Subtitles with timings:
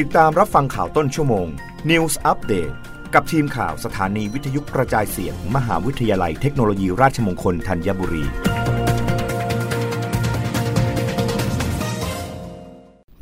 [0.00, 1.46] ติดตามรับฟังข่าวต้นชั่วโมง
[1.90, 2.74] News Update
[3.14, 8.24] กับทีมข่าวสถานีวิทยุกระจายเสียง มหาวิทยาลัยเทคโนโลยีราชมงคลธัญบุรี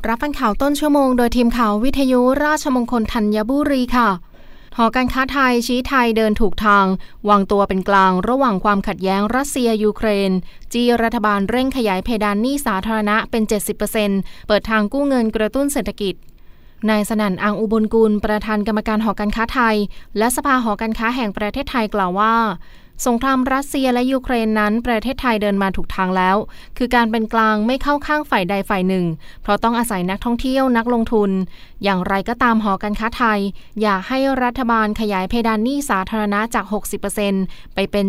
[0.07, 4.09] รับฟังข่าวต้นชั่วโมง โดยทีมข่าววิทยุราชมงคลธัญบุรีค่ะ
[4.77, 6.85] หอการค้าไทยชี้ไทยเดินถูกทาง
[7.29, 10.31] วางตัวเป็นกลางระหว่างความขัดแย้งรัสเซียยูเครน
[10.73, 13.43] จีรัฐบาลเร่งขยายเพดานหนี้สาธารณะเป็น
[13.95, 16.15] 70%เปิดทางกู้เงินกระตุ้นเศรษฐกิจ
[16.89, 19.75] นายสนั่นอังอุบลกุลประธานกรรมการหอการค้าไทย
[20.17, 22.33] และสภาหอการค้าแห่งประเทศไทยกล่าวว่า
[23.07, 26.37] สงครามรัสเซียและยูเครนนั้นประเทศไทยเดินมาถูกทางแล้ว
[26.77, 29.05] คือการเป็นกลางไม่เข้าข้างฝ่ายใดฝ่ายหนึ่ง
[29.41, 31.31] เพราะต้องอาศัยนักท่องเที่ยวนักลงทุน
[31.83, 33.39] อย่างไรก็ตามหอการค้าไทย
[33.81, 36.65] อยากให้รัฐบาลขยายเพดานหนี้สาธารณะจาก
[37.19, 38.05] 60%ไปเป็น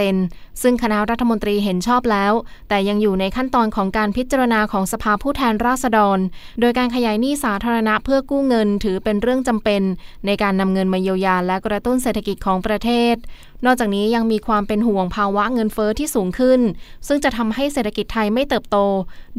[0.00, 2.32] 70%ซึ่งคณะรัฐมนตรีเห็นชอบแล้ว
[2.68, 6.18] แต่ยังอยู่ในขั้นตอนของการพิจารณาของสภาผู้แทนราษฎร
[6.60, 9.82] โดยการขยายหนี้สาธารณะเพื่อกู้เงินถือเป็นเรื่องจำเป็น
[10.26, 13.16] ในการนำเงินมาเยียวยาและกระตุ้นเศรษฐกิจของประเทศ
[13.64, 16.60] นอกจากนี้ยังมีความเป็นห่วงภาวะเงินเฟอ้อที่สูงขึ้น
[17.06, 18.76] ซึ่งจะทำให้เศรษฐกิจไทยไม่เติบโต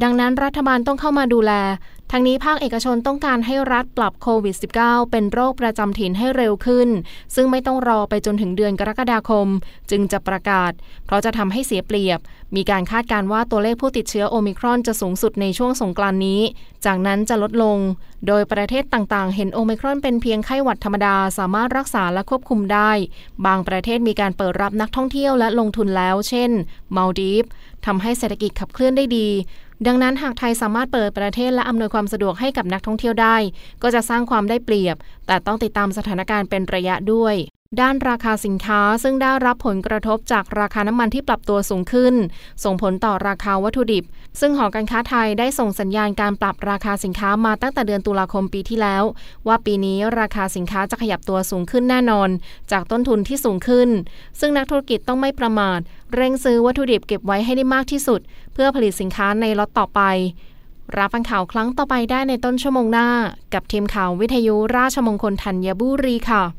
[0.03, 1.51] ดังนั้นรัฐบาลต้องเข้ามาดูแล
[2.11, 6.89] ทั้งนี้ภาคเอกชนต้องการให้รัฐปรับโควิด -19 เป็นโรคประจำถิ่นให้เร็วขึ้น
[7.35, 9.47] ซึ่งไม่ต้องรอไปจนถึงเดือนกรกฎาคม
[9.91, 10.71] จึงจะประกาศ
[11.05, 12.19] เพราะจะทำให้เสียเปรียบ
[12.55, 16.41] มีการคาดการว่าตัวเลขผู้ติดเชื้อโอมิครอนจะสูงสุดในช่วงสงกรานนี้
[16.85, 17.77] จากนั้นจะลดลง
[18.27, 22.91] โดยประเทศต่างๆ เห็นโอมิครอนเป็นเพียงไข้หวัดธรรมดาสามารถรักษาและควบคุมได้
[23.45, 26.51] บางประเทศมีการเปิดรับนักท่องเที่ยวและลงทุนแล้ว เช่น
[26.95, 27.45] มาลดีฟ
[27.85, 29.27] ทำให้เศรษฐกิจขับเคลื่อนได้ดี
[29.87, 33.37] ดังนั้นหากไทยสามารถเปิดประเทศและอำนวยความสะดวกให้กับนักท่องเที่ยวได้
[33.83, 34.95] ก็จะสร้างความได้เปรียบ
[35.27, 37.35] แต่ต้องติดตามสถานการณ์เป็นระยะด้วย
[37.81, 42.15] ด้านราคาสินค้าซึ่งได้รับผลกระทบจากราคาน้ำมันที่ปรับตัวสูงขึ้น
[42.63, 44.03] ส่งผลต่อราคาวัตถุดิบ
[44.39, 49.03] ซึ่งหอการค้าไทยได้ส่งสัญญาณการปรับราคาสินค้ามาตั้งแต่เดือนตุลาคมปีที่แล้ว
[49.47, 52.29] ว่าปีนี้ราคาสินค้าจะขยับตัวสูงขึ้นแน่นอน
[52.71, 53.89] จากต้นทุนที่สูงขึ้น
[54.39, 55.79] ซึ่งนักธุรกิจต้องไม่ประมาท
[56.15, 58.19] เร่งซื้อวัตถุดิบเก็บไว้ให้ได้มากที่สุด
[58.53, 60.01] เพื่อผลิตสินค้าในล็อตต่อไป
[60.97, 63.07] รับฟังข่าวครั้งต่อไปได้ในต้นชั่วโมงหน้า
[63.53, 66.58] กับทีมข่าววิทยุราชมงคลธัญบุรีค่ะ